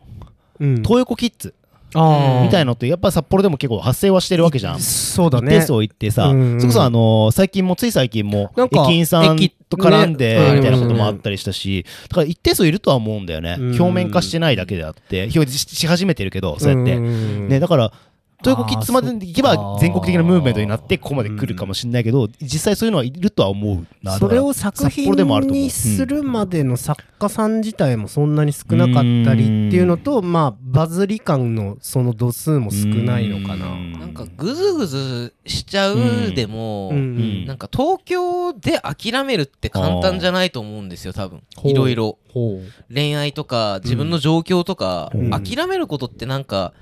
[0.59, 0.75] うん。
[0.77, 1.53] 東横キッズ
[1.93, 4.79] みたいのってやっぱ札幌でも結構発生はしてるわけじゃん。
[4.79, 5.55] そうだね。
[5.57, 13.81] 一定数行ってさ、うんそれこそあのー最近もつい最近も駅員さん駅と絡んでねみたいなこともあったりしたし、だから一定数いるとは思うんだよね、うん。
[13.81, 17.47] 表面化してないだけであって表示しし始めてるけどそうやって、ん。
[17.47, 17.93] ね、だから
[18.41, 33.75] トヨコキッズまで行けば全国的なムーブメントになってここまで来るかもしれないけど、実際そういうのはいるとは思うなそれを作品にするまでの作家さん自体もそんなに少なかったりっていうのとまあバズり感のその度数も少ないのかな。
[33.75, 37.45] なんかグズグズしちゃうでも、うん。
[37.45, 41.43] なんか東京で諦めるって簡単じゃないと思うんですよ多分。
[41.63, 42.17] いろいろ。
[42.33, 42.59] ほ
[42.93, 45.29] 恋愛とか自分の状況とか、うん。
[45.31, 46.73] 諦めることってなんか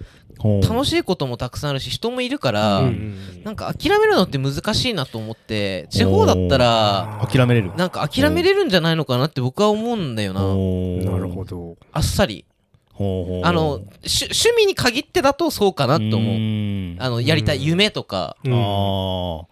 [0.44, 7.72] 楽しいこともたくさんあるし人もいるから、うんなんか諦めるのって難しいなと思って地方だったら諦めれる。
[7.76, 10.42] なんか諦めれるんじゃないのかなって僕は思うんだよな。
[10.42, 11.56] なるほど。
[11.56, 11.78] ど。
[11.94, 12.46] あっさり。
[12.94, 13.46] ほうほう。
[13.46, 16.20] あのし趣味に限ってだとそうかなと思う。
[16.20, 18.36] うあのやりたい夢とか。
[18.46, 19.48] を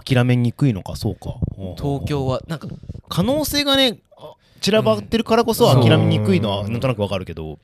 [0.00, 1.36] 諦めにくいのかそうか。
[1.76, 2.66] 東京はなんか
[3.08, 5.80] 可能性がねあ散らばってるからこそうん。
[5.82, 7.58] 諦めにくいのはなんとなくわかるけど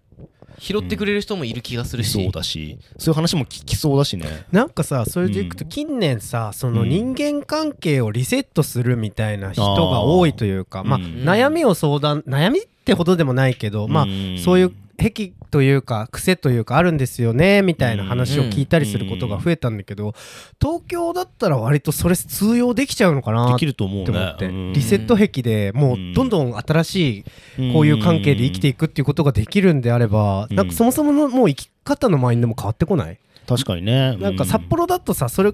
[0.59, 2.79] 拾ってくれる人もいる気がするし、そうだし。
[2.99, 4.47] そういう話も聞きそうだしね。
[4.53, 11.05] なんかさそれでいくと近年さその人間関係をリセットするみたいな人が多いというかまあうん。
[11.25, 14.39] 悩みを相談悩みってほどでもないけどまあん。
[14.39, 14.73] そういう
[15.11, 20.15] 癖というか癖というかあるんですよねみたいな話を聞いたりすることが増えたんだけど
[20.61, 24.73] 東京だったら割とそれ通用できちゃうのかなって思ってうん。
[24.73, 27.25] リセット癖でもうどんどん新し
[27.59, 30.57] いこういう関係で生きていくっていうことができるんであればうん。
[30.57, 33.19] なんかそもそものもう生き方のマインドも変わってこない？
[33.47, 34.17] 確かにね。
[34.17, 35.53] なんか札幌だとさそれ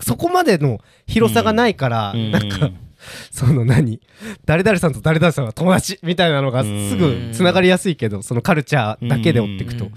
[0.00, 2.30] そこまでの広さがないからうん。
[2.30, 2.70] なんか
[3.30, 4.00] その何？
[4.44, 9.86] 誰々さんと誰々さんが友達みたいなのがすぐつながりやすいけどそのカルチャーだけで追っていくと。
[9.86, 9.92] うん。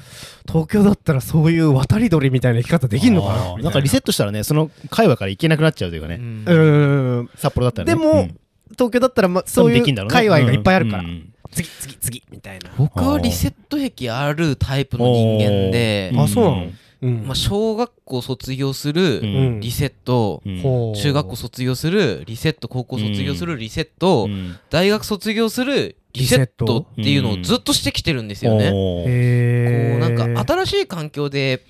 [0.48, 3.63] 東京だったらそういう渡り鳥みたいな生き方できんのかな？
[3.63, 6.15] なんかリセットしたらねその会話から行けなくなっちゃうというかね。
[6.15, 6.43] うん。
[6.45, 7.30] うーん。
[7.36, 7.93] 札幌だったらね。
[7.93, 8.39] でもうん。
[8.72, 11.04] 東京だったらまそういう界隈がいっぱいあるから。
[11.52, 12.69] 次次次みたいな。
[12.78, 16.58] 僕はリセット癖あるタイプの人間で、あそうなの？
[16.58, 19.59] うんまあ、小学校卒業するうん。
[19.59, 24.57] リセット、中学校卒業するリセット高校卒業するリセット、うん。
[24.69, 28.71] 大学卒業するリセットっていうのをずっとしてきてるんですよね。
[28.71, 31.65] こうなんか新しい環境で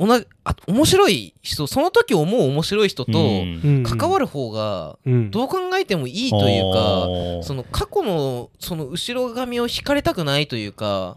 [0.00, 3.82] うんおなあ面白い人その時思う面白い人とうん。
[3.84, 5.30] 関わる方がうん。
[5.30, 11.16] どう考えてもいいというか、その過去のその後ろ髪を引かれたくないというか、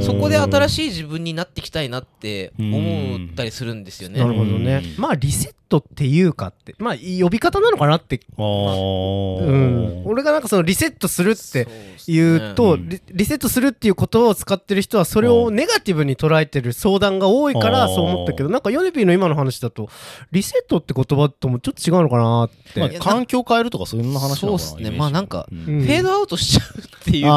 [0.00, 4.18] そこで新しい自分になっていきたいなって思ったりするんですよね。
[4.18, 4.82] なるほどね。
[4.96, 5.02] うん。
[5.02, 8.20] まあリセットっていうかってまあ呼び方なのかなって。
[8.36, 9.38] あー。
[9.40, 10.02] うん。
[10.04, 11.68] 俺がなんかそのリセットするって
[12.06, 19.88] 言うと、うんリリセットするっていう言葉を使ってる人はそれをネガティブに捉えてる相談が多いからうんそう思ったけどなんかヨネピーの今の話だと
[20.32, 24.90] リセットって言葉ともちょっと違うのかなって、まあ環境変えるとかそんな話なのかなそうっすね。
[24.90, 25.82] まあなんかうんうん。
[25.82, 27.30] フェードアウトしちゃうっていうか、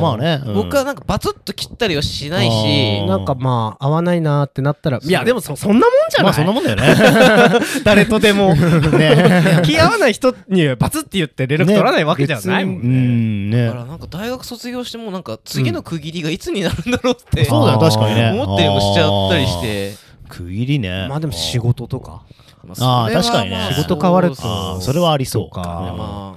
[0.00, 0.42] まあね。
[0.46, 0.54] うん。
[0.54, 3.06] 僕はなんかバツッと切ったりはしないし。
[3.06, 7.60] なんかまあ合わないなってなったらいやでもそそんなもんじゃない、まあそんなもんだよね。
[7.84, 8.54] 誰とでも。
[8.96, 9.62] ね。
[9.64, 13.50] 気合わない人にバツって言って連絡取らないわけじゃないもん別にうん。
[13.50, 13.66] ね。
[13.66, 18.30] だからなんか大学卒業してもなんか次の区切りがいつになるんだろうって、そうだよ確かにね。
[18.30, 19.85] 思ったりもしちゃったりして
[20.28, 21.06] 区切りね。
[21.08, 22.22] まあでも仕事とか。
[22.64, 23.56] まあーそれは確かにね。
[23.56, 24.80] まあ仕事変わると。
[24.80, 26.36] それはありそうか。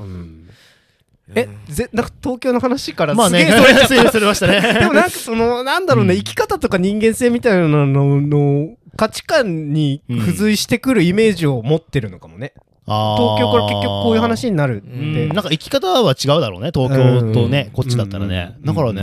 [1.35, 3.45] えぜなんか東京の話からまあね。
[3.45, 4.61] すげえそれちゃっ それましたね。
[4.61, 6.19] たでもなんかそのなんだろうね、うん。
[6.19, 12.53] 生き方とか人間性みたいなのの価値観に付随してくるイメージを持ってるのかもね、
[12.85, 15.29] 東京から結局こういう話になるって、うん。
[15.29, 17.71] なんか生き方は違うだろうね東京とね、うん。
[17.73, 18.65] こっちだったらね、うん。
[18.65, 19.01] だからね、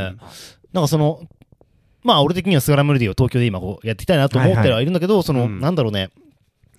[0.73, 1.21] なんかその
[2.07, 5.61] まあ俺的にはスガラムルディを東京で今こうやっていきたいなと思ってはいるんだけど、その、うん。
[5.61, 6.11] なんだろうね。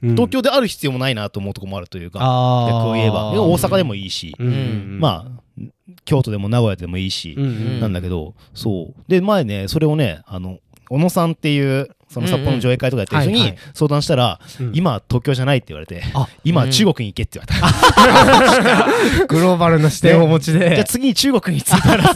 [0.01, 0.15] うん。
[0.15, 3.31] 東京である必要もないなと思うとこもあるというか、逆を言えば。
[3.33, 5.63] で大阪でもいいし、まあ
[6.05, 9.01] 京都でも名古屋でもいいし、なんだけどそう。
[9.07, 10.59] で前ねそれをねあの
[10.89, 14.71] 小野さんっていうその札幌の上映会とかやってる人に相談したら、うん。
[14.73, 16.03] 今東京じゃないって言われて、
[16.43, 20.75] 今中国に行けって言われた、グローバルな視点をお持ちで。
[20.75, 22.13] じゃあ次中国に着いたら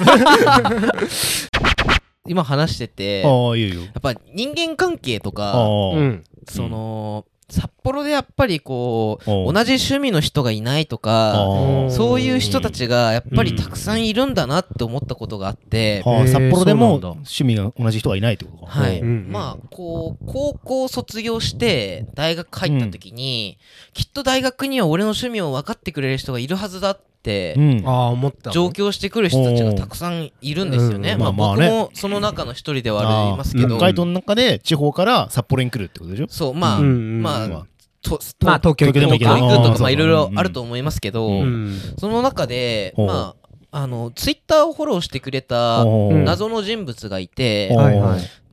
[2.27, 3.81] 今話しててああいいよ。
[3.81, 6.23] やっぱ人間関係とあかあ、うん。
[6.47, 11.45] その札幌でやっぱりこう同じ趣味の人がいないとか
[11.89, 18.71] そういう人たちがやっぱりたくさんいるんだなって思ったことがあって、はあへえ札幌でも趣味が同じ人がいないってことか。
[18.71, 23.57] はい、うんうんまあこう高校卒業して大学入った時に、
[23.93, 31.13] きっと大学には俺の趣味を分かってくれる人がいるはずだっ上京してくる人たちがたくさんいるんですよね。
[31.13, 31.19] うん。
[31.19, 31.69] まあ、まあまあね。
[31.69, 36.27] 僕もその中の一人ではありますけど、北海道の中で地方から札幌に来るってことでしょ？
[36.29, 37.65] そうまあ、うんうんまあ、ま
[38.01, 39.38] とまあ東京行くとか
[39.79, 41.79] まあいろいろうんあると思いますけど、うん。
[41.99, 43.36] その中で、ま
[43.71, 47.75] あ、あのツイッターをフォローしてくれた謎の人物がいて、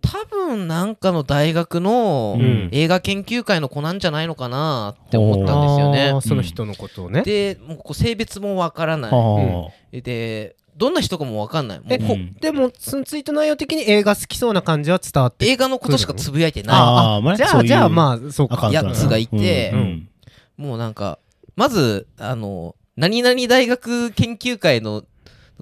[0.01, 2.69] 多分なんかの大学のうん。
[2.73, 6.21] 映画研究会の子なんじゃないのかなって思ったんですよあねー。
[6.21, 7.23] その人のことをね。
[7.23, 11.81] でもうこう性別もわからない、はでどんな人かもわかんない。
[11.81, 12.33] もううん。
[12.35, 18.71] でもそのツイート内容的に映画好きそうな感じは伝わって映画のことしかつぶやいてなあーまあねそういうじゃあじゃあまあそうか。
[18.73, 20.09] やつがいてうんうん。
[20.57, 21.19] もうなんか
[21.57, 25.05] まずあの何々大学研究会の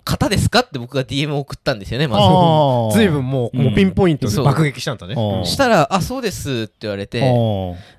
[0.07, 0.61] 方ですか？
[0.61, 2.93] って僕が DM を送ったんですよねまあー。
[2.93, 5.15] ずいぶんもううんもうピンポイントで爆撃したんだね。
[5.45, 7.23] したら「あそうです」って言われて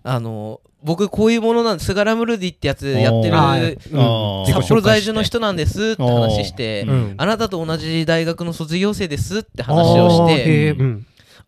[0.03, 7.13] ああの僕こういうものなんスガラムルディってやつやってる札幌在住の人なんですって話してう、ん。
[7.17, 10.75] あなたと同じ大学の卒業生ですって話をして、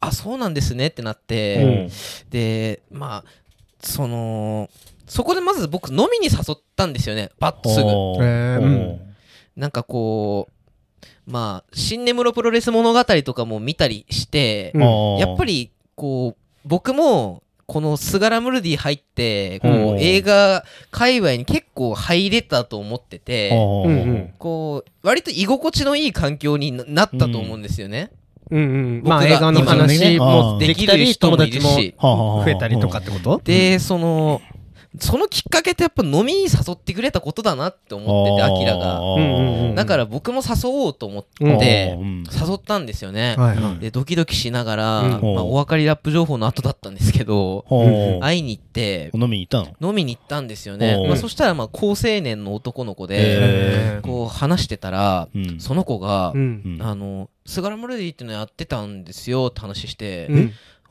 [0.01, 1.89] あ、そうなんですねってなっうて、ん。
[2.31, 3.29] で、まあ、
[3.81, 4.67] その、
[5.07, 9.08] そこでまず僕飲みに誘ったんですよね、バッとすぐ。
[9.55, 10.55] なんかこう、
[11.25, 15.17] まあ、新根室プロレス物語とかも見たりして、うん。
[15.17, 23.91] やっぱりこう、僕も、このスガラムルディ入って、こう、うん映画界隈に結構入れたと思ってて、あーうん。
[23.91, 28.09] うんこう、割と居心地のいい環境にななったと思うんですよね。
[28.49, 29.01] うんうん。
[29.03, 33.39] 僕がまあ映画の今話もでできたり友達も増えたりとかってこと？
[33.43, 34.41] で、その、
[34.97, 38.99] そのきっかけってやっぱ飲みに誘ってくれたことだなって思ってて、アキラが。
[38.99, 42.23] うんうんうんだから僕も誘おうと思っうんて、うん。
[42.23, 43.35] 誘ったんですよね。
[43.37, 43.79] はいはい。
[43.79, 45.11] で、ドキドキしながら、うん。
[45.11, 47.65] まあ、お分かりラップ情報の後だったんですけど、
[48.19, 49.89] 会いに行って、飲みに行ったの？
[49.89, 51.07] 飲みに行ったんですよね。
[51.07, 55.59] まあ、そしたら、まあ、高青年の男の子で、へこう話してたら、うん。
[55.59, 60.29] その子が、あの、スガラムルディっていうのやってたんですよって話して、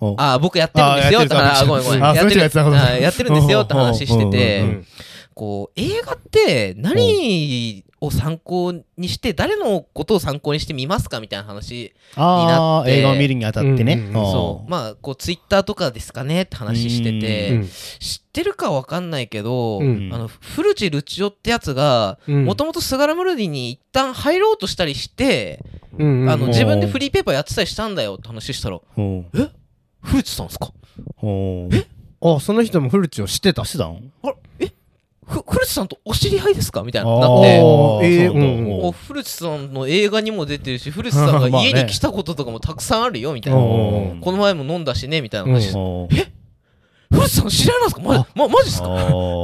[0.01, 0.15] うんほう。
[0.19, 1.21] あ、僕やってるんですよ。
[1.21, 2.05] ってあやってる話、あごめんごめん。
[2.05, 2.35] あやって
[3.25, 4.87] るんですよって話してて、うん
[5.39, 11.95] こう、映画って何を参考にして、誰のことを参考にしてみますかみたいな話。
[12.17, 12.91] あになって。
[12.91, 14.11] あ映画を見るにあたってね。
[14.13, 14.69] そう。
[14.69, 20.11] まあ、こう、ツイッターとかですかねって話してうてん、知ってるかわかんないけど、うん。
[20.13, 22.45] あの、古地ルチオってやつが、うん。
[22.45, 29.51] もともとスガラムルディに一旦入ろうとしたりして、あの、うん自分でフリーペーパーやってたりしたんだよって話したら、え？
[30.11, 30.71] 古地さんですか？
[31.17, 31.75] ほう。
[32.37, 33.65] あその人もフルチを知ってた。
[33.65, 34.67] してたのあれ？
[34.67, 34.73] え？
[35.27, 36.83] ふ古地さんとお知り合いですか？
[36.83, 37.11] みたいな。
[37.11, 37.21] あー。
[37.21, 37.47] なって
[38.15, 46.15] えーそうなんだうん古地さんの映画にも出てるし古地さんが 家に来たこととかもたくさんあるよみたいな、この前も飲んだしねみたいな話して、ほう
[47.15, 48.03] 古地さん知らないんですか？
[48.03, 48.89] ままマジっすか？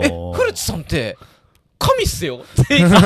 [0.04, 0.08] え？
[0.34, 1.16] 古地さんって
[1.78, 2.96] 神っすよって言って。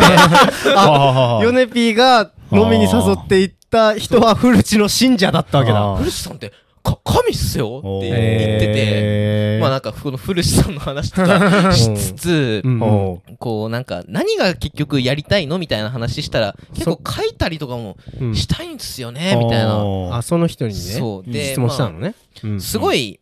[0.76, 5.96] あヨネピーが飲みに誘っていった人はフルチの信者だったわけだ。
[5.96, 6.52] 古地さんって
[6.92, 12.78] か神っすよって言ってて、まあなんかこの古地さんの話とか しつつ、うん。
[12.78, 20.16] ほこうなんか何が結局やりたいのみたいな話したら結構書いたりとかもうんしたいんですよね、みたいな。
[20.16, 20.80] あその人にね。
[20.80, 21.30] そう。
[21.30, 22.14] で質問したのね。
[22.42, 22.60] うん。
[22.60, 23.20] すごい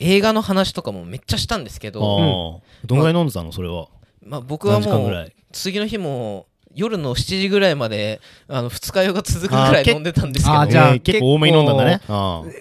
[0.00, 2.86] 映画の話とかもめっちゃしたんですけあど、ー。
[2.86, 3.88] どんぐらい飲んでたのそれは？
[4.24, 5.26] まあ、僕はもぐらい？
[5.26, 10.58] う次の日も夜の7時ぐらいまであの二日酔いが続くぐらい飲んでたんですけど。
[10.58, 12.00] あーじゃあえー結構多めに飲んだんだね。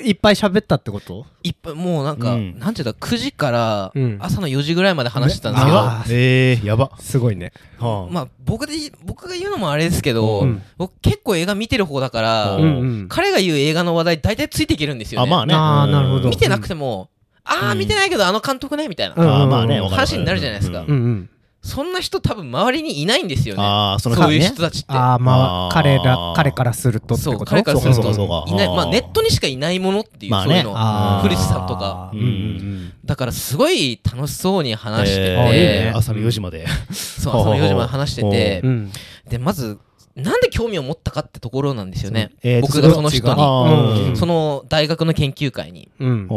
[0.03, 1.25] いっぱい喋ったってこと？
[1.43, 2.59] いっぱいもうなんか、うん。
[2.59, 4.17] なんていうんだ9時からうん。
[4.19, 6.11] 朝の4時ぐらいまで話してたんですけど、あー。
[6.11, 6.91] えーやば。
[6.99, 7.51] すごいね。
[7.79, 8.13] はあ。
[8.13, 8.73] まあ僕で
[9.05, 10.61] 僕が言うのもあれですけど、うん。
[10.77, 13.03] 僕結構映画見てる方だから、ううん。
[13.05, 15.27] ん彼が言う映画の話題大体ついていけるんですよね。
[15.27, 15.53] あまあね。
[15.55, 16.29] あーなるほど。
[16.29, 17.09] 見てなくても、
[17.43, 17.79] ああうん。
[17.79, 20.81] 見てないけどあの監督ねみたいな、うん話になるじゃないですか。
[20.81, 21.29] うんうん
[21.67, 23.61] そんな人多分周りにいないんですよね。
[23.61, 24.45] ああそのそういうね。
[24.47, 24.87] 人たちって。
[24.93, 28.11] ああまあ彼ら彼からするとってそう彼からするとそう。
[28.11, 28.67] かそうかいない。
[28.67, 30.61] まあネットにしかいないものっていう、まあね。
[30.63, 31.19] そういうの。
[31.23, 32.11] 古地さんとか。
[32.13, 35.39] うんうんだからすごい楽しそうに話してて、えー。
[35.39, 35.93] あいいね。
[35.95, 36.67] 朝の4時まで。
[36.91, 38.61] そう朝の4時まで話してて。
[38.63, 38.91] うんうん
[39.29, 39.77] でまず
[40.15, 44.09] なんで興味を持ったかってところなんですよね、えー僕がその人に。
[44.09, 44.17] うん。
[44.17, 46.27] その大学の研究会に、うん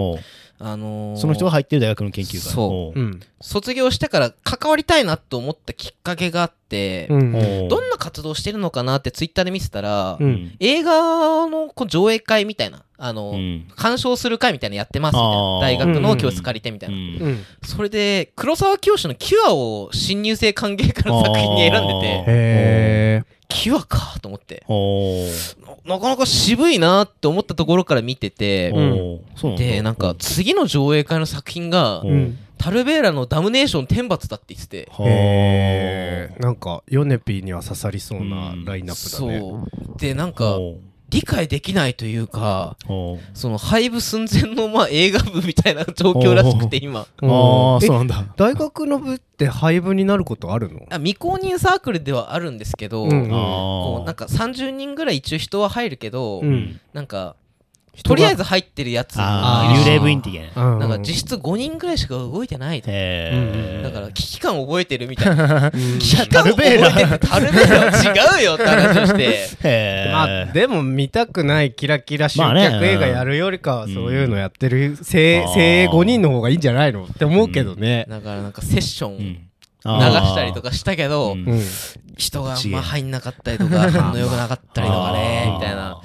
[0.62, 2.40] あのーその人が入ってる大学の研究会。
[2.40, 2.98] そう。
[2.98, 3.20] おうん。
[3.40, 7.32] 卒業してから関わりたいなと思ったきっかけがあって、うん。
[7.68, 10.54] どんな活動してるのかなってツイッターで見てたら、うん。
[10.60, 13.68] 映画のこう上映会みたいなあの、うん。
[13.74, 15.86] 鑑賞する会みたいなのやってますみたいな。
[15.86, 17.02] 大学の教室借りてみたいな、うん。
[17.02, 17.44] うん。
[17.64, 22.06] それで黒沢清の「キュア」を新入生歓迎会の作品に選んでて。
[22.06, 24.64] へえキュアかと思って。
[25.86, 28.72] ななかなか渋いなって思ったところから見てて、
[29.58, 32.38] でなんか次の上映会の作品がううん。
[32.60, 34.90] タルベーラのダムネーション天罰だって言ってて。
[34.92, 35.08] はあ。
[35.08, 39.40] へえなんかヨネピーには刺さりそうなラインナップだね。
[39.40, 39.56] そ
[39.94, 39.98] う。
[39.98, 40.58] でなんか
[41.10, 42.76] 理解できないというか
[43.34, 47.06] その廃部寸前のまあ映画部みたいな状況らしくて今。
[47.20, 47.30] うん。
[47.30, 48.24] ああえそうなんだ。
[48.36, 50.86] 大学の部って廃部になることあるの？
[50.90, 53.28] あ未公認サークルではあるんですけど、うん。
[53.28, 56.80] こうなんか30人ぐらい一応人は入るけど、うん。
[56.92, 57.36] なんか
[58.02, 60.78] とりあえず入ってるやつ幽霊部員的なうん。
[60.80, 65.70] なんか実質5人ぐらいしか動いてないだから危機感覚えてるみたいな。
[65.74, 65.98] うん。
[65.98, 67.18] 危機感覚えてる。
[67.18, 70.08] タルベーラは違うよって話をして。
[70.12, 78.06] まあでも見たくないキラキラ集客映画やるよりかはうんそういうのやってる精鋭5人の方がいいんじゃないのって思うけどね。
[78.08, 79.50] だからなんかセッションうん。
[79.84, 81.36] 流したりとかしたけど、
[82.20, 86.00] 人がまあ入んなかったりとか 反応良くなかったりとかねみたいな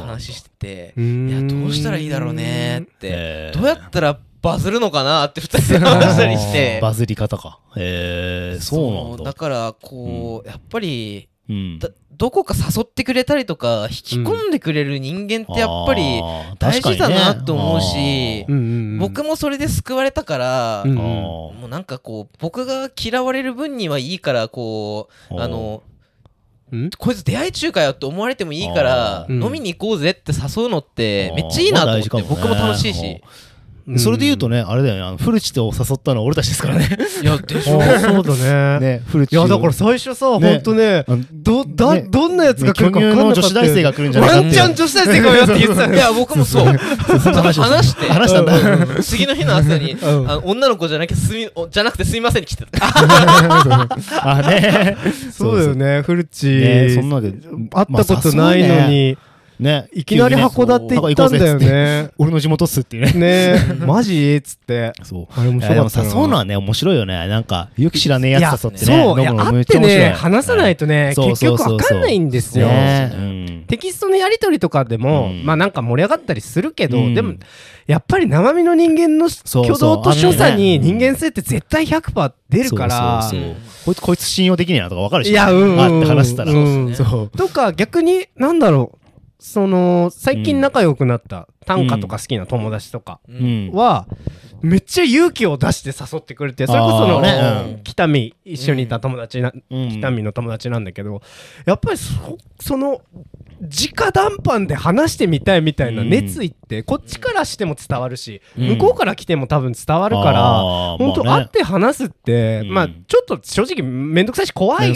[0.00, 3.52] 話してていやどうしたらいいだろうねって。
[3.54, 6.78] どうやったらバズるのかなって二人で話したりして。
[6.82, 7.60] バズり方か。
[7.76, 9.24] へえそうなんだ。
[9.24, 11.78] だからこうやっぱりうん。
[11.78, 16.20] だどこか誘ってくれたりとか引き込んでくれる人間ってやっぱり
[16.58, 18.44] 大事だなと思うし
[18.98, 25.84] 僕もそれで救われたからうんもうなんかこう僕が嫌われる分にはいいからこうあの
[26.72, 26.90] うん？
[26.98, 33.00] こいつ出会い中かよって思われてもいいから飲みに行こうぜって誘うのってめっちゃいいなと思って僕も楽しいし。
[33.02, 33.22] ね
[33.96, 36.88] それで言うとねあれだよねあのフルチと誘ったのは俺たちですからね。
[37.22, 37.80] いやでしょ。
[38.00, 38.98] そうだね。
[38.98, 40.52] ねフルチいやだから最初さね。
[40.52, 42.06] ほんとねどだね。
[42.10, 45.94] どんなやつが来るか分かんな女子大生が来るんじゃないかってワンチャン女子大生がよって言ってたよ。
[45.94, 46.64] いや僕も そう。
[46.64, 47.54] 話
[47.88, 48.12] して。
[48.12, 49.02] 話したんだ。
[49.02, 49.96] 次の日の朝に
[50.44, 52.78] 女の子じゃなきゃすみおじゃなくてすみませんに来てた。
[54.22, 54.96] あね。
[55.32, 59.16] そうだよねフルチねそんなで会ったことないのに
[59.58, 59.88] ね。
[59.92, 62.10] いきなり函館行ったんだよね。
[62.18, 62.96] 俺の地元っすって。
[62.96, 63.54] いうね。
[63.54, 64.36] ね マジ？
[64.36, 64.92] っつって。
[65.02, 65.26] そう。
[65.36, 67.26] あれ面白かったな誘うのはね面白いよね。
[67.28, 69.02] なんかよく知らねえやつ誘ってね。
[69.04, 72.68] そう会ってね話さないとね結局わかんないんですよ。
[73.68, 75.44] テキストのやり取りとかでも、うん。
[75.44, 77.14] まあなんか盛り上がったりするけど、うん。
[77.14, 77.34] でも
[77.86, 83.30] やっぱり生身の人間の挙動と所作に人間性って絶対100%出るから。
[83.84, 85.30] こいつこいつ信用できねえなとか分かるし。
[85.30, 86.52] いやうんうんあって話したら。
[86.52, 86.94] うん。
[86.94, 89.07] そうとか逆になんだろう
[89.38, 93.70] その最近仲良くなった短歌とか好きな友達とかうん。
[93.72, 94.06] は、
[94.62, 99.88] めっちゃ勇気を出して誘ってくれてそれこその、ねうん北見一緒にいた友達な、うん。
[99.90, 101.22] 北見の友達なんだけど
[101.66, 103.00] やっぱりそその
[103.60, 108.68] 直談判で話してみたいみたいな熱意ってこっちからしても伝わるし、うん。
[108.70, 112.74] 向こうから来ても多分伝わるから、本当、会って話すって、うん。
[112.74, 114.92] まあちょっと正直めんどくさいし怖い。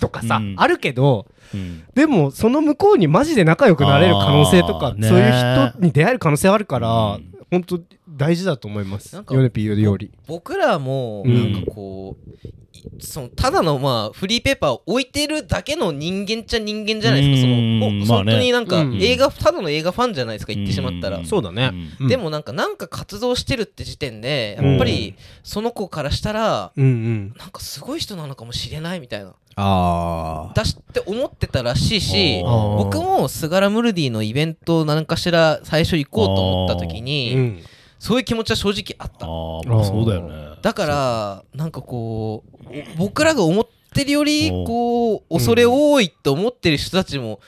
[0.00, 0.54] とかさ、 うん。
[0.56, 1.84] あるけどうん。
[1.94, 7.30] でもその向こうにマジで仲良くなれる可能性とかねそういう人に出会える可能性あるから、うん。
[7.50, 9.16] 本当大事だと思います。
[9.16, 10.12] ヨネピーより。
[10.26, 11.52] 僕らもうん。
[11.52, 12.54] なんかこう、い
[13.00, 17.48] そのただのまあフリーペーパーを置いてるだけの人間っちゃ人間じゃないですか。
[17.48, 18.32] そのうんおまあね。
[18.32, 19.02] 本当になんかうん。
[19.02, 21.18] 映画ただの映画ファンじゃないですか言ってしまったら。
[21.18, 21.26] うん。
[21.26, 21.90] そうだね、うん。
[22.00, 22.08] うん。
[22.08, 24.70] でもなんかなんか活動してるって時点でうん。
[24.70, 27.34] やっぱりその子からしたらうんうん。
[27.36, 37.62] なんかすごい人なのかもしれないみたいなあだしって思ってたらしいし僕もスガラムルディのイベント何かしら最初行こうと思った時うにん。
[37.98, 39.26] そういう気持ちは正直あった。
[39.26, 40.56] ああ、まあそうだよね。
[40.62, 43.72] だからなんかこうお僕らが思って
[44.04, 47.40] るよりこう恐れ多いと思ってる人たちも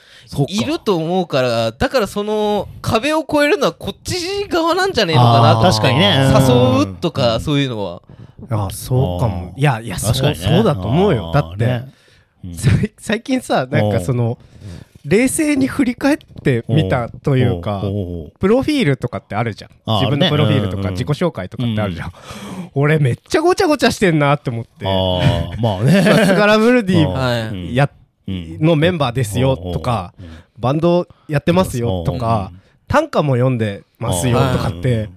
[0.49, 6.33] いると思うからだからその壁を越えるのはこっち側なんじゃねえのかなと確かにね。
[6.35, 8.03] 誘うとかそういうのは。
[8.51, 9.55] あそうかも。
[9.57, 10.45] いやいやそう,、確かにね。
[10.45, 11.31] そうだと思うよ。
[11.33, 11.83] だって、
[12.99, 14.39] 最近さなんかその
[15.05, 17.83] 冷静に振り返ってみたというか
[18.39, 19.71] プロフィールとかってあるじゃん。
[19.87, 22.13] あ自分のプロフィールとか自己紹介とかってあるじゃん、
[22.75, 24.87] 俺めっちゃごちゃごちゃしてんなって思って。
[24.87, 26.03] ああ、まあね。
[26.05, 27.91] まあスガラムルディや
[28.29, 28.59] うん。
[28.61, 30.15] のメンバーですよとか
[30.59, 32.53] バンドやってますよとか
[32.87, 35.11] 短歌も読んでますよとかって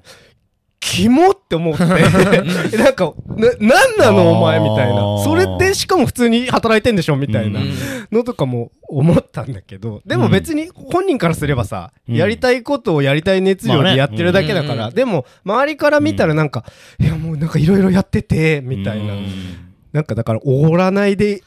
[0.88, 1.84] キモって思って。
[1.84, 5.24] なんかななんなのお前みたいな。
[5.24, 7.74] それでしかも普通に働いてんでしょみたいなうん。
[8.12, 10.04] のとかも思ったんだけど。
[10.06, 12.16] でも別に本人からすればさ、うん。
[12.16, 14.94] やりたいことをやりたい熱量でやってるだけだから、うん。
[14.94, 16.64] でも周りから見たらなんか、
[17.00, 19.28] いやもうなんかいろいろやっててみたいな、うん。
[19.92, 21.42] なんかだからおごらないで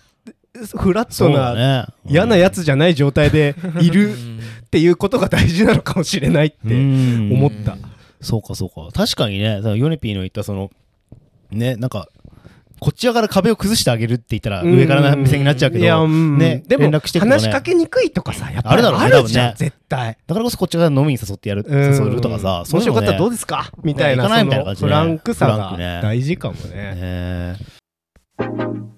[0.77, 1.93] フラットな。
[2.07, 4.41] 嫌なやつじゃない状態でいるうん。
[4.67, 7.31] っていうことが大事なのかもしれないってうん。
[7.33, 7.77] 思った。
[8.21, 8.89] そうかそうか。
[8.93, 10.71] 確かにね、ヨネピーの言ったその、
[11.51, 12.09] ね、なんか、
[12.81, 20.17] こっち側から壁を崩してあげるって言ったら上からな目線になっちゃうけど、うんね、でも連絡してくとね話しかけにくいとかさやっぱりあるだろうねあるじゃん、ね絶対。
[20.29, 23.73] だからこそこっち側から飲みに誘ってやる、うん誘るとかさ、もしよかったらどうでですか？
[23.83, 27.57] みたいな行かないそみたいな感じねのフランクさが大事かもね。
[28.39, 28.98] ね。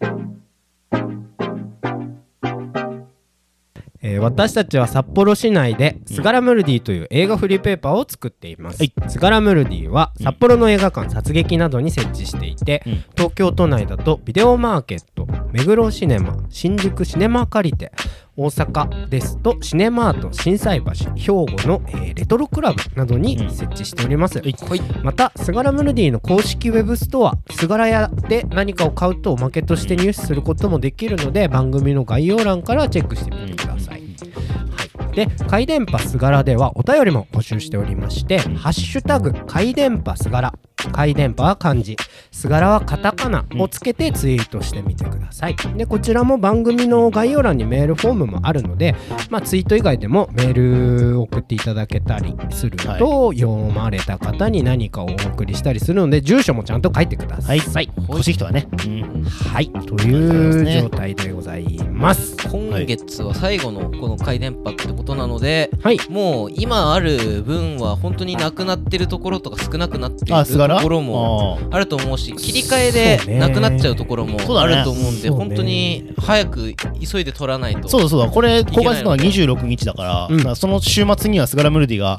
[4.03, 8.92] えー私たちは札幌市内でスガラムルディという映画フリーペーパーを作っています、はい。
[9.09, 13.05] スガラムルディは札幌の映画館殺撃などに設置していて、うん。
[13.16, 17.92] 東京都内だとビデオマーケット目黒シネマ新宿シネマ借りて
[18.41, 24.55] 大阪ですとシネマート心斎橋兵庫の、えーレトロクラブなどに設置しております、はい。
[25.03, 40.55] またスガラムルディの公式ウェブストアスガラ屋で何かを買うとおまけとして入手することもできるので番組の概要欄からチェックしてみてください、はい、で「回電波すがら」ではお便りも募集しておりまして「ハッシュタグ回電波すがら」
[40.93, 41.97] 回電波は漢字。
[42.31, 45.57] すがらはカタカナをつけてツイートしてみてください。
[45.76, 48.95] でこちらも番組の概要欄にメールフォームもあるので、
[49.31, 57.59] まあ、ツイート以外でもメール送っていただけたりすると、読まれた方に何かをお送りしたりするので住所もちゃんと書いてください。
[57.61, 57.91] はい。
[58.09, 58.68] 欲しい人はね。
[58.87, 59.24] うん。
[59.24, 62.37] はい、という状態でございます。
[62.49, 74.75] 今月は最後のこの回電波ってことなのではい、もう今ある分は本当になくなってるところとか少なくなってるすがらところもあると思うし切り替えでなくなっちゃうところもそうだね。
[74.75, 75.45] あると思うんでそうね。
[75.45, 78.21] 本当に早く急いで取らないとそうだそう。
[78.21, 80.37] だ、これ公開するのがいけ26日だから、うん。
[80.39, 82.18] だからその週末にはスガラムルディが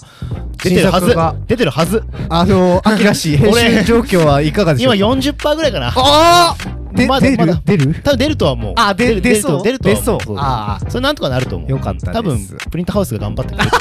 [0.64, 1.16] 出てるはず。
[1.48, 2.04] 出てるはず。
[2.30, 5.94] あのー、アキラ氏、編集状況はいかがでしょ今うか40%ぐらいかな。
[5.96, 6.66] あー！
[6.66, 8.02] で出まだまだる出る？
[8.04, 8.74] 多分出るとは思う。
[8.78, 9.64] あ、で出出そう？
[9.64, 10.18] 出るとは出そう。
[10.28, 11.70] 思あそれなんとかなると思う。
[11.70, 12.40] よかった多分
[12.70, 13.78] プリントハウスが頑張ってくれて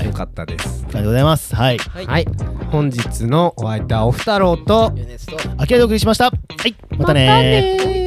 [0.00, 0.06] ね。
[0.06, 0.84] よかったです。
[0.84, 1.54] ありがとうございます。
[1.54, 1.78] はい。
[1.78, 2.06] はい。
[2.06, 2.26] はい、
[2.70, 6.24] 本日のお相手はおふたろうと、ユネスト秋葉でお送りしました。
[6.26, 6.30] は
[6.66, 6.74] い。
[6.96, 7.99] またねー